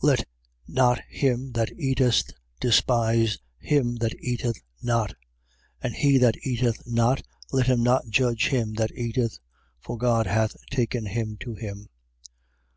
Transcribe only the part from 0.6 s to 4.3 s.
not him that eateth despise him that